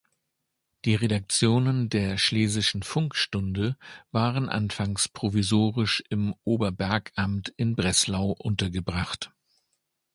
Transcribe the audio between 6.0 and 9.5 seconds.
im Oberbergamt in Breslau untergebracht.